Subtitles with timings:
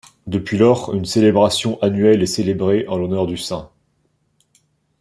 [0.25, 3.69] Depuis lors, une célébration annuelle est célébrée en l'honneur du saint.